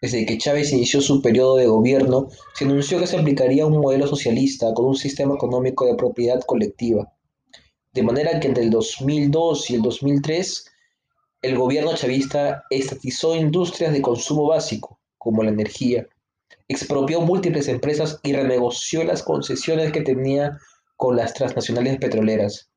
desde 0.00 0.24
que 0.24 0.38
Chávez 0.38 0.72
inició 0.72 1.00
su 1.00 1.20
periodo 1.20 1.56
de 1.56 1.66
gobierno, 1.66 2.28
se 2.54 2.64
anunció 2.64 2.98
que 2.98 3.06
se 3.06 3.18
aplicaría 3.18 3.66
un 3.66 3.80
modelo 3.80 4.06
socialista 4.06 4.72
con 4.72 4.86
un 4.86 4.96
sistema 4.96 5.34
económico 5.34 5.84
de 5.86 5.96
propiedad 5.96 6.40
colectiva, 6.46 7.12
de 7.92 8.02
manera 8.02 8.38
que 8.38 8.48
entre 8.48 8.64
el 8.64 8.70
2002 8.70 9.70
y 9.70 9.74
el 9.74 9.82
2003 9.82 10.70
el 11.46 11.56
gobierno 11.56 11.94
chavista 11.94 12.64
estatizó 12.70 13.36
industrias 13.36 13.92
de 13.92 14.02
consumo 14.02 14.48
básico, 14.48 14.98
como 15.16 15.44
la 15.44 15.50
energía, 15.50 16.06
expropió 16.66 17.20
múltiples 17.20 17.68
empresas 17.68 18.18
y 18.24 18.32
renegoció 18.32 19.04
las 19.04 19.22
concesiones 19.22 19.92
que 19.92 20.00
tenía 20.00 20.58
con 20.96 21.16
las 21.16 21.34
transnacionales 21.34 21.98
petroleras. 21.98 22.68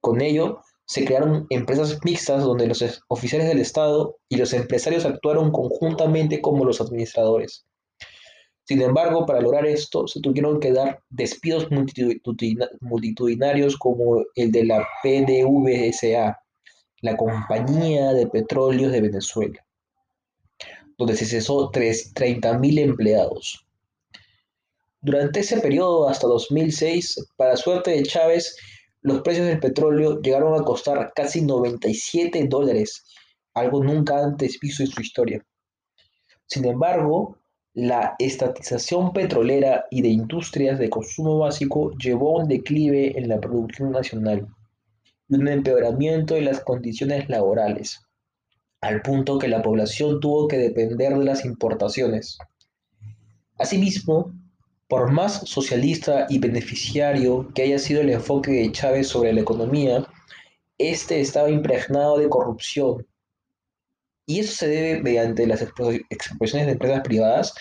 Con 0.00 0.20
ello, 0.20 0.60
se 0.84 1.04
crearon 1.04 1.46
empresas 1.50 1.98
mixtas 2.04 2.44
donde 2.44 2.66
los 2.66 2.84
oficiales 3.08 3.48
del 3.48 3.60
Estado 3.60 4.18
y 4.28 4.36
los 4.36 4.52
empresarios 4.52 5.06
actuaron 5.06 5.50
conjuntamente 5.50 6.40
como 6.40 6.64
los 6.64 6.80
administradores. 6.80 7.64
Sin 8.64 8.82
embargo, 8.82 9.24
para 9.26 9.40
lograr 9.40 9.64
esto, 9.66 10.06
se 10.06 10.20
tuvieron 10.20 10.60
que 10.60 10.72
dar 10.72 11.00
despidos 11.08 11.68
multitudinarios 12.80 13.76
como 13.78 14.22
el 14.34 14.52
de 14.52 14.64
la 14.64 14.86
PDVSA, 15.02 16.38
la 17.02 17.16
Compañía 17.16 18.12
de 18.12 18.26
Petróleos 18.26 18.92
de 18.92 19.00
Venezuela, 19.00 19.64
donde 20.96 21.16
se 21.16 21.26
cesó 21.26 21.70
30.000 21.70 22.78
empleados. 22.78 23.66
Durante 25.00 25.40
ese 25.40 25.60
periodo, 25.60 26.08
hasta 26.08 26.26
2006, 26.26 27.28
para 27.36 27.56
suerte 27.56 27.90
de 27.90 28.02
Chávez, 28.02 28.56
los 29.02 29.20
precios 29.20 29.46
del 29.46 29.60
petróleo 29.60 30.20
llegaron 30.20 30.58
a 30.58 30.64
costar 30.64 31.12
casi 31.14 31.42
97 31.42 32.46
dólares, 32.48 33.04
algo 33.54 33.84
nunca 33.84 34.18
antes 34.18 34.58
visto 34.58 34.82
en 34.82 34.88
su 34.88 35.02
historia. 35.02 35.46
Sin 36.46 36.64
embargo, 36.64 37.36
la 37.74 38.16
estatización 38.18 39.12
petrolera 39.12 39.84
y 39.90 40.00
de 40.00 40.08
industrias 40.08 40.78
de 40.78 40.88
consumo 40.88 41.38
básico 41.38 41.92
llevó 41.98 42.38
a 42.38 42.42
un 42.42 42.48
declive 42.48 43.18
en 43.18 43.28
la 43.28 43.38
producción 43.38 43.92
nacional 43.92 44.48
y 45.28 45.34
un 45.34 45.48
empeoramiento 45.48 46.34
de 46.34 46.42
las 46.42 46.60
condiciones 46.60 47.28
laborales, 47.28 48.00
al 48.80 49.02
punto 49.02 49.38
que 49.38 49.48
la 49.48 49.62
población 49.62 50.20
tuvo 50.20 50.48
que 50.48 50.58
depender 50.58 51.16
de 51.16 51.24
las 51.24 51.44
importaciones. 51.44 52.38
Asimismo, 53.58 54.32
por 54.88 55.10
más 55.10 55.40
socialista 55.48 56.26
y 56.28 56.38
beneficiario 56.38 57.48
que 57.54 57.62
haya 57.62 57.78
sido 57.78 58.02
el 58.02 58.10
enfoque 58.10 58.52
de 58.52 58.72
Chávez 58.72 59.08
sobre 59.08 59.32
la 59.32 59.40
economía, 59.40 60.06
este 60.78 61.20
estaba 61.20 61.50
impregnado 61.50 62.18
de 62.18 62.28
corrupción. 62.28 63.06
Y 64.26 64.40
eso 64.40 64.54
se 64.54 64.68
debe 64.68 65.02
mediante 65.02 65.46
las 65.46 65.62
expropiaciones 65.62 66.66
de 66.66 66.72
empresas 66.72 67.00
privadas. 67.02 67.54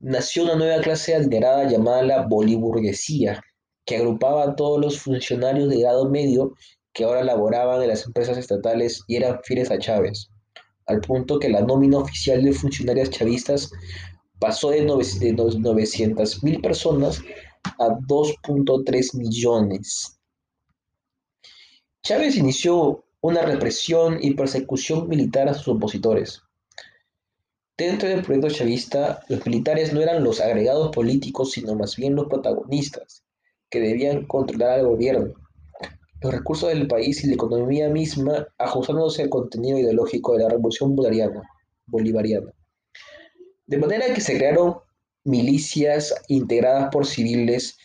Nació 0.00 0.44
una 0.44 0.56
nueva 0.56 0.82
clase 0.82 1.14
adinerada 1.14 1.68
llamada 1.70 2.02
la 2.02 2.26
boliburguesía, 2.26 3.40
que 3.84 3.96
agrupaba 3.96 4.44
a 4.44 4.56
todos 4.56 4.80
los 4.80 5.00
funcionarios 5.00 5.68
de 5.68 5.80
grado 5.80 6.08
medio 6.08 6.54
que 6.92 7.04
ahora 7.04 7.24
laboraban 7.24 7.82
en 7.82 7.88
las 7.88 8.06
empresas 8.06 8.36
estatales 8.36 9.02
y 9.06 9.16
eran 9.16 9.40
fieles 9.42 9.70
a 9.70 9.78
Chávez, 9.78 10.28
al 10.86 11.00
punto 11.00 11.38
que 11.38 11.48
la 11.48 11.62
nómina 11.62 11.98
oficial 11.98 12.42
de 12.42 12.52
funcionarios 12.52 13.10
chavistas 13.10 13.70
pasó 14.38 14.70
de, 14.70 14.84
900.000 14.84 16.60
personas 16.60 17.22
a 17.78 17.88
2.3 17.88 19.16
millones. 19.16 20.18
Chávez 22.02 22.36
inició 22.36 23.04
una 23.20 23.42
represión 23.42 24.18
y 24.20 24.34
persecución 24.34 25.08
militar 25.08 25.48
a 25.48 25.54
sus 25.54 25.68
opositores. 25.68 26.42
Dentro 27.78 28.08
del 28.08 28.22
proyecto 28.22 28.50
chavista, 28.50 29.20
los 29.28 29.46
militares 29.46 29.92
no 29.92 30.00
eran 30.00 30.24
los 30.24 30.40
agregados 30.40 30.90
políticos, 30.90 31.52
sino 31.52 31.74
más 31.76 31.96
bien 31.96 32.16
los 32.16 32.26
protagonistas, 32.26 33.22
que 33.72 33.80
debían 33.80 34.26
controlar 34.26 34.78
al 34.78 34.86
gobierno, 34.86 35.32
los 36.20 36.32
recursos 36.32 36.68
del 36.68 36.86
país 36.86 37.24
y 37.24 37.28
la 37.28 37.34
economía 37.34 37.88
misma, 37.88 38.46
ajustándose 38.58 39.22
al 39.22 39.30
contenido 39.30 39.78
ideológico 39.78 40.36
de 40.36 40.44
la 40.44 40.50
revolución 40.50 40.94
bolivariana. 40.94 41.42
bolivariana. 41.86 42.52
De 43.66 43.78
manera 43.78 44.12
que 44.14 44.20
se 44.20 44.36
crearon 44.36 44.76
milicias 45.24 46.14
integradas 46.28 46.90
por 46.92 47.06
civiles, 47.06 47.78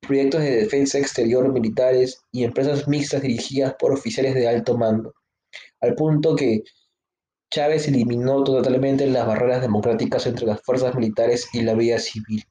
proyectos 0.00 0.40
de 0.40 0.56
defensa 0.56 0.98
exterior 0.98 1.52
militares 1.52 2.18
y 2.32 2.44
empresas 2.44 2.88
mixtas 2.88 3.20
dirigidas 3.20 3.74
por 3.78 3.92
oficiales 3.92 4.34
de 4.34 4.48
alto 4.48 4.78
mando, 4.78 5.14
al 5.80 5.94
punto 5.94 6.34
que 6.34 6.62
Chávez 7.50 7.88
eliminó 7.88 8.42
totalmente 8.42 9.06
las 9.06 9.26
barreras 9.26 9.60
democráticas 9.60 10.26
entre 10.26 10.46
las 10.46 10.62
fuerzas 10.62 10.94
militares 10.94 11.48
y 11.52 11.60
la 11.60 11.74
vida 11.74 11.98
civil. 11.98 12.42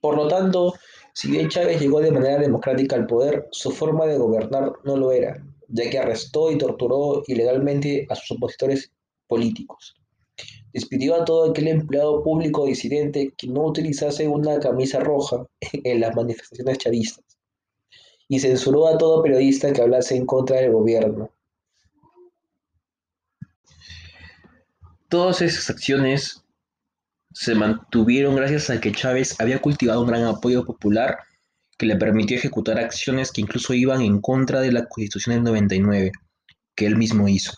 Por 0.00 0.16
lo 0.16 0.28
tanto, 0.28 0.74
si 1.16 1.30
bien 1.30 1.48
Chávez 1.48 1.80
llegó 1.80 2.02
de 2.02 2.10
manera 2.10 2.38
democrática 2.38 2.94
al 2.94 3.06
poder, 3.06 3.48
su 3.50 3.70
forma 3.70 4.04
de 4.04 4.18
gobernar 4.18 4.74
no 4.84 4.98
lo 4.98 5.12
era, 5.12 5.42
ya 5.66 5.88
que 5.88 5.98
arrestó 5.98 6.50
y 6.52 6.58
torturó 6.58 7.22
ilegalmente 7.26 8.06
a 8.10 8.14
sus 8.14 8.32
opositores 8.32 8.92
políticos. 9.26 9.94
Despidió 10.74 11.14
a 11.14 11.24
todo 11.24 11.50
aquel 11.50 11.68
empleado 11.68 12.22
público 12.22 12.66
disidente 12.66 13.32
que 13.34 13.46
no 13.46 13.64
utilizase 13.64 14.28
una 14.28 14.60
camisa 14.60 15.00
roja 15.00 15.46
en 15.72 16.00
las 16.00 16.14
manifestaciones 16.14 16.76
chavistas. 16.76 17.24
Y 18.28 18.38
censuró 18.38 18.86
a 18.86 18.98
todo 18.98 19.22
periodista 19.22 19.72
que 19.72 19.80
hablase 19.80 20.16
en 20.16 20.26
contra 20.26 20.58
del 20.58 20.72
gobierno. 20.72 21.30
Todas 25.08 25.40
esas 25.40 25.70
acciones 25.70 26.44
se 27.38 27.54
mantuvieron 27.54 28.34
gracias 28.34 28.70
a 28.70 28.80
que 28.80 28.92
Chávez 28.92 29.38
había 29.38 29.60
cultivado 29.60 30.00
un 30.00 30.06
gran 30.06 30.24
apoyo 30.24 30.64
popular 30.64 31.18
que 31.76 31.84
le 31.84 31.96
permitió 31.96 32.34
ejecutar 32.34 32.78
acciones 32.78 33.30
que 33.30 33.42
incluso 33.42 33.74
iban 33.74 34.00
en 34.00 34.22
contra 34.22 34.62
de 34.62 34.72
la 34.72 34.86
Constitución 34.86 35.34
del 35.34 35.44
99, 35.44 36.12
que 36.74 36.86
él 36.86 36.96
mismo 36.96 37.28
hizo. 37.28 37.52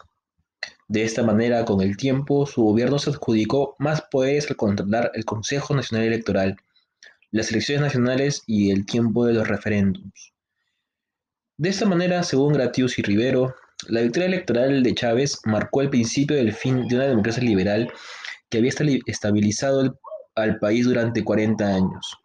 De 0.89 1.05
esta 1.05 1.23
manera, 1.23 1.65
con 1.65 1.81
el 1.81 1.97
tiempo, 1.97 2.45
su 2.45 2.65
gobierno 2.65 2.99
se 2.99 3.11
adjudicó 3.11 3.77
más 3.79 4.03
poderes 4.11 4.51
al 4.51 4.57
controlar 4.57 5.13
el 5.15 5.25
Consejo 5.25 5.77
Nacional 5.77 6.09
Electoral, 6.09 6.57
las 7.31 7.53
elecciones 7.53 7.83
nacionales 7.83 8.43
y 8.49 8.73
el 8.73 8.85
tiempo 8.85 9.27
de 9.27 9.35
los 9.35 9.47
referéndums. 9.47 10.33
De 11.57 11.69
esta 11.69 11.87
manera, 11.87 12.25
según 12.25 12.55
Gratius 12.55 12.99
y 12.99 13.03
Rivero, 13.03 13.55
la 13.87 14.01
victoria 14.01 14.27
electoral 14.27 14.83
de 14.83 14.95
Chávez 14.97 15.39
marcó 15.45 15.83
el 15.83 15.91
principio 15.91 16.37
del 16.37 16.53
fin 16.53 16.89
de 16.89 16.97
una 16.97 17.07
democracia 17.07 17.45
liberal 17.45 17.93
que 18.51 18.59
había 18.59 18.73
estabilizado 19.07 19.99
al 20.35 20.59
país 20.59 20.87
durante 20.87 21.25
40 21.25 21.67
años. 21.67 22.17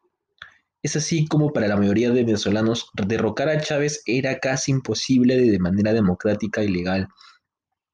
Es 0.81 0.95
así 0.95 1.25
como 1.27 1.53
para 1.53 1.67
la 1.67 1.77
mayoría 1.77 2.09
de 2.11 2.23
venezolanos 2.23 2.89
derrocar 3.07 3.49
a 3.49 3.61
Chávez 3.61 4.01
era 4.05 4.39
casi 4.39 4.71
imposible 4.71 5.37
de 5.37 5.59
manera 5.59 5.93
democrática 5.93 6.63
y 6.63 6.67
legal, 6.67 7.07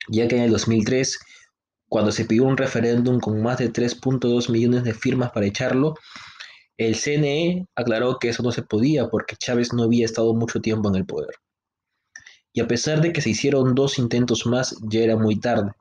ya 0.07 0.27
que 0.27 0.38
en 0.38 0.43
el 0.43 0.51
2003, 0.51 1.19
cuando 1.88 2.12
se 2.12 2.25
pidió 2.25 2.45
un 2.45 2.57
referéndum 2.57 3.20
con 3.20 3.42
más 3.42 3.59
de 3.59 3.72
3.2 3.72 4.50
millones 4.50 4.83
de 4.83 4.94
firmas 4.94 5.31
para 5.31 5.46
echarlo, 5.46 5.96
el 6.77 6.96
CNE 6.96 7.68
aclaró 7.75 8.18
que 8.20 8.29
eso 8.29 8.42
no 8.42 8.51
se 8.51 8.63
podía 8.63 9.09
porque 9.09 9.35
Chávez 9.35 9.74
no 9.74 9.83
había 9.83 10.05
estado 10.05 10.33
mucho 10.33 10.61
tiempo 10.61 10.89
en 10.89 10.96
el 10.96 11.05
poder 11.05 11.35
y 12.53 12.61
a 12.61 12.68
pesar 12.68 13.01
de 13.01 13.13
que 13.13 13.22
se 13.22 13.29
hicieron 13.29 13.75
dos 13.75 14.00
intentos 14.00 14.46
más, 14.46 14.75
ya 14.89 15.01
era 15.01 15.15
muy 15.15 15.39
tarde, 15.39 15.72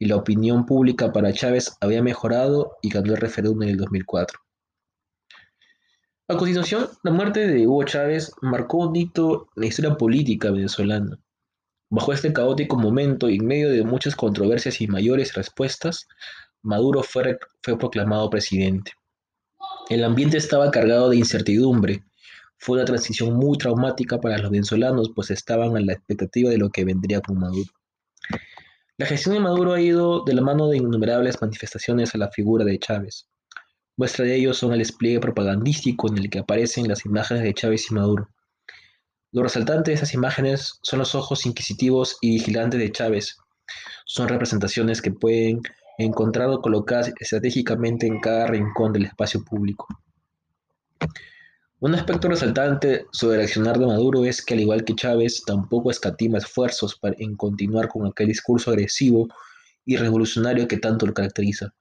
y 0.00 0.06
la 0.06 0.16
opinión 0.16 0.66
pública 0.66 1.12
para 1.12 1.32
Chávez 1.32 1.76
había 1.80 2.02
mejorado 2.02 2.78
y 2.82 2.88
ganó 2.88 3.12
el 3.12 3.20
referéndum 3.20 3.62
en 3.62 3.68
el 3.68 3.76
2004. 3.76 4.40
A 6.28 6.36
continuación, 6.36 6.88
la 7.02 7.12
muerte 7.12 7.46
de 7.46 7.66
Hugo 7.66 7.84
Chávez 7.84 8.32
marcó 8.40 8.78
un 8.78 8.96
hito 8.96 9.48
en 9.54 9.60
la 9.60 9.66
historia 9.66 9.96
política 9.96 10.50
venezolana. 10.50 11.18
Bajo 11.90 12.12
este 12.12 12.32
caótico 12.32 12.76
momento 12.76 13.28
y 13.28 13.36
en 13.36 13.46
medio 13.46 13.70
de 13.70 13.84
muchas 13.84 14.16
controversias 14.16 14.80
y 14.80 14.86
mayores 14.86 15.34
respuestas, 15.34 16.08
Maduro 16.62 17.02
fue, 17.02 17.38
fue 17.62 17.78
proclamado 17.78 18.30
presidente. 18.30 18.92
El 19.90 20.04
ambiente 20.04 20.38
estaba 20.38 20.70
cargado 20.70 21.10
de 21.10 21.16
incertidumbre, 21.16 22.04
fue 22.56 22.76
una 22.76 22.86
transición 22.86 23.34
muy 23.34 23.58
traumática 23.58 24.18
para 24.18 24.38
los 24.38 24.50
venezolanos, 24.50 25.10
pues 25.14 25.30
estaban 25.30 25.76
a 25.76 25.80
la 25.80 25.92
expectativa 25.92 26.48
de 26.48 26.58
lo 26.58 26.70
que 26.70 26.84
vendría 26.84 27.20
con 27.20 27.38
Maduro. 27.38 27.70
La 29.00 29.06
gestión 29.06 29.32
de 29.34 29.40
Maduro 29.40 29.72
ha 29.72 29.80
ido 29.80 30.24
de 30.24 30.34
la 30.34 30.42
mano 30.42 30.68
de 30.68 30.76
innumerables 30.76 31.40
manifestaciones 31.40 32.14
a 32.14 32.18
la 32.18 32.28
figura 32.28 32.66
de 32.66 32.78
Chávez. 32.78 33.30
Muestra 33.96 34.26
de 34.26 34.36
ello 34.36 34.52
son 34.52 34.74
el 34.74 34.80
despliegue 34.80 35.20
propagandístico 35.20 36.10
en 36.10 36.18
el 36.18 36.28
que 36.28 36.40
aparecen 36.40 36.86
las 36.86 37.06
imágenes 37.06 37.42
de 37.42 37.54
Chávez 37.54 37.90
y 37.90 37.94
Maduro. 37.94 38.28
Lo 39.32 39.42
resaltante 39.42 39.90
de 39.90 39.94
esas 39.94 40.12
imágenes 40.12 40.80
son 40.82 40.98
los 40.98 41.14
ojos 41.14 41.46
inquisitivos 41.46 42.18
y 42.20 42.32
vigilantes 42.32 42.78
de 42.78 42.92
Chávez. 42.92 43.38
Son 44.04 44.28
representaciones 44.28 45.00
que 45.00 45.12
pueden 45.12 45.62
encontrar 45.96 46.50
o 46.50 46.60
colocadas 46.60 47.10
estratégicamente 47.18 48.06
en 48.06 48.20
cada 48.20 48.48
rincón 48.48 48.92
del 48.92 49.06
espacio 49.06 49.42
público. 49.42 49.86
Un 51.82 51.94
aspecto 51.94 52.28
resaltante 52.28 53.06
sobre 53.10 53.38
el 53.38 53.44
accionar 53.44 53.78
de 53.78 53.86
Maduro 53.86 54.26
es 54.26 54.44
que, 54.44 54.52
al 54.52 54.60
igual 54.60 54.84
que 54.84 54.94
Chávez, 54.94 55.42
tampoco 55.46 55.90
escatima 55.90 56.36
esfuerzos 56.36 56.94
para, 56.94 57.16
en 57.18 57.36
continuar 57.36 57.88
con 57.88 58.06
aquel 58.06 58.28
discurso 58.28 58.70
agresivo 58.70 59.28
y 59.86 59.96
revolucionario 59.96 60.68
que 60.68 60.76
tanto 60.76 61.06
lo 61.06 61.14
caracteriza. 61.14 61.72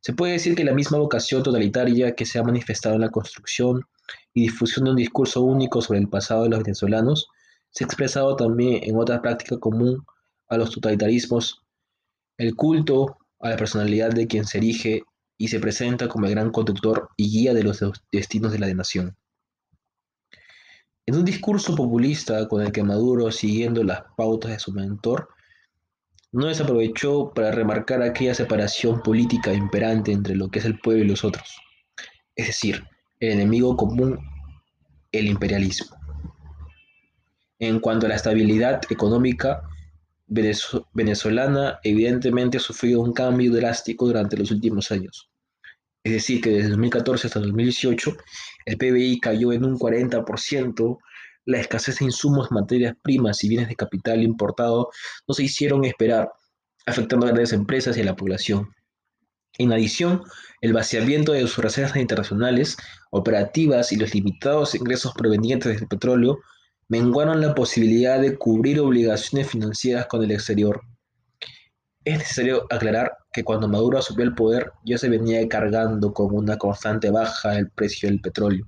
Se 0.00 0.12
puede 0.12 0.34
decir 0.34 0.54
que 0.54 0.62
la 0.62 0.74
misma 0.74 0.98
vocación 0.98 1.42
totalitaria 1.42 2.14
que 2.14 2.24
se 2.24 2.38
ha 2.38 2.44
manifestado 2.44 2.94
en 2.94 3.00
la 3.00 3.10
construcción 3.10 3.82
y 4.32 4.42
difusión 4.42 4.84
de 4.84 4.90
un 4.92 4.96
discurso 4.96 5.42
único 5.42 5.82
sobre 5.82 5.98
el 5.98 6.08
pasado 6.08 6.44
de 6.44 6.50
los 6.50 6.62
venezolanos 6.62 7.26
se 7.70 7.82
ha 7.82 7.86
expresado 7.86 8.36
también 8.36 8.84
en 8.84 8.96
otra 8.96 9.20
práctica 9.20 9.58
común 9.58 10.04
a 10.48 10.56
los 10.56 10.70
totalitarismos, 10.70 11.64
el 12.38 12.54
culto 12.54 13.18
a 13.40 13.50
la 13.50 13.56
personalidad 13.56 14.12
de 14.12 14.28
quien 14.28 14.46
se 14.46 14.58
erige 14.58 15.02
y 15.40 15.48
se 15.48 15.58
presenta 15.58 16.06
como 16.06 16.26
el 16.26 16.32
gran 16.32 16.50
conductor 16.50 17.08
y 17.16 17.30
guía 17.30 17.54
de 17.54 17.62
los 17.62 17.82
destinos 18.12 18.52
de 18.52 18.58
la 18.58 18.74
nación. 18.74 19.16
En 21.06 21.16
un 21.16 21.24
discurso 21.24 21.74
populista 21.74 22.46
con 22.46 22.60
el 22.60 22.72
que 22.72 22.82
Maduro, 22.82 23.32
siguiendo 23.32 23.82
las 23.82 24.02
pautas 24.18 24.50
de 24.50 24.58
su 24.58 24.70
mentor, 24.70 25.30
no 26.30 26.48
desaprovechó 26.48 27.32
para 27.34 27.52
remarcar 27.52 28.02
aquella 28.02 28.34
separación 28.34 29.02
política 29.02 29.54
imperante 29.54 30.12
entre 30.12 30.36
lo 30.36 30.50
que 30.50 30.58
es 30.58 30.66
el 30.66 30.78
pueblo 30.78 31.04
y 31.04 31.08
los 31.08 31.24
otros, 31.24 31.56
es 32.36 32.48
decir, 32.48 32.84
el 33.18 33.32
enemigo 33.32 33.78
común, 33.78 34.18
el 35.10 35.26
imperialismo. 35.26 35.96
En 37.58 37.80
cuanto 37.80 38.04
a 38.04 38.10
la 38.10 38.16
estabilidad 38.16 38.82
económica, 38.90 39.62
venezolana 40.28 41.80
evidentemente 41.82 42.58
ha 42.58 42.60
sufrido 42.60 43.00
un 43.00 43.14
cambio 43.14 43.50
drástico 43.52 44.06
durante 44.06 44.36
los 44.36 44.50
últimos 44.50 44.92
años. 44.92 45.29
Es 46.02 46.12
decir, 46.12 46.40
que 46.40 46.50
desde 46.50 46.70
2014 46.70 47.26
hasta 47.26 47.40
2018 47.40 48.16
el 48.66 48.78
PBI 48.78 49.20
cayó 49.20 49.52
en 49.52 49.64
un 49.64 49.78
40%, 49.78 50.98
la 51.46 51.60
escasez 51.60 51.98
de 51.98 52.06
insumos, 52.06 52.50
materias 52.50 52.94
primas 53.02 53.42
y 53.44 53.48
bienes 53.48 53.68
de 53.68 53.76
capital 53.76 54.22
importado 54.22 54.90
no 55.26 55.34
se 55.34 55.44
hicieron 55.44 55.84
esperar, 55.84 56.30
afectando 56.86 57.26
a 57.26 57.30
grandes 57.30 57.52
empresas 57.52 57.96
y 57.96 58.00
a 58.02 58.04
la 58.04 58.16
población. 58.16 58.70
En 59.58 59.72
adición, 59.72 60.22
el 60.60 60.72
vaciamiento 60.72 61.32
de 61.32 61.46
sus 61.46 61.58
reservas 61.58 61.96
internacionales, 61.96 62.76
operativas 63.10 63.92
y 63.92 63.96
los 63.96 64.14
limitados 64.14 64.74
ingresos 64.74 65.12
provenientes 65.14 65.78
del 65.78 65.88
petróleo 65.88 66.38
menguaron 66.88 67.40
la 67.40 67.54
posibilidad 67.54 68.20
de 68.20 68.36
cubrir 68.36 68.80
obligaciones 68.80 69.50
financieras 69.50 70.06
con 70.06 70.22
el 70.22 70.30
exterior. 70.30 70.80
Es 72.04 72.18
necesario 72.18 72.66
aclarar 72.70 73.09
que 73.32 73.44
cuando 73.44 73.68
Maduro 73.68 73.98
asumió 73.98 74.24
el 74.24 74.34
poder 74.34 74.72
ya 74.84 74.98
se 74.98 75.08
venía 75.08 75.46
cargando 75.48 76.12
con 76.12 76.34
una 76.34 76.58
constante 76.58 77.10
baja 77.10 77.56
el 77.56 77.70
precio 77.70 78.08
del 78.08 78.20
petróleo. 78.20 78.66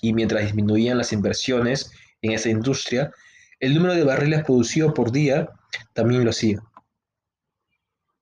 Y 0.00 0.12
mientras 0.12 0.42
disminuían 0.42 0.98
las 0.98 1.12
inversiones 1.12 1.92
en 2.22 2.32
esa 2.32 2.48
industria, 2.48 3.12
el 3.60 3.74
número 3.74 3.94
de 3.94 4.04
barriles 4.04 4.44
producidos 4.44 4.92
por 4.92 5.12
día 5.12 5.48
también 5.92 6.24
lo 6.24 6.30
hacía. 6.30 6.60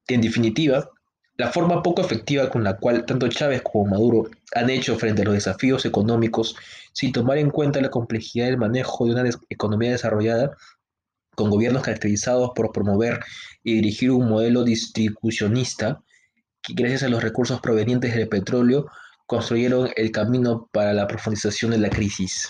En 0.08 0.20
definitiva, 0.20 0.90
la 1.36 1.52
forma 1.52 1.82
poco 1.82 2.00
efectiva 2.00 2.48
con 2.48 2.64
la 2.64 2.76
cual 2.78 3.04
tanto 3.04 3.28
Chávez 3.28 3.62
como 3.62 3.86
Maduro 3.86 4.30
han 4.54 4.70
hecho 4.70 4.96
frente 4.96 5.22
a 5.22 5.24
los 5.26 5.34
desafíos 5.34 5.84
económicos 5.84 6.56
sin 6.92 7.12
tomar 7.12 7.36
en 7.38 7.50
cuenta 7.50 7.80
la 7.80 7.90
complejidad 7.90 8.46
del 8.46 8.56
manejo 8.56 9.04
de 9.04 9.12
una 9.12 9.30
economía 9.50 9.90
desarrollada 9.90 10.56
con 11.36 11.50
gobiernos 11.50 11.84
caracterizados 11.84 12.50
por 12.56 12.72
promover 12.72 13.20
y 13.62 13.74
dirigir 13.74 14.10
un 14.10 14.28
modelo 14.28 14.64
distribucionista 14.64 16.02
que 16.60 16.74
gracias 16.74 17.04
a 17.04 17.08
los 17.08 17.22
recursos 17.22 17.60
provenientes 17.60 18.14
del 18.14 18.28
petróleo 18.28 18.86
construyeron 19.26 19.90
el 19.94 20.10
camino 20.10 20.68
para 20.72 20.92
la 20.92 21.06
profundización 21.06 21.70
de 21.70 21.78
la 21.78 21.90
crisis. 21.90 22.48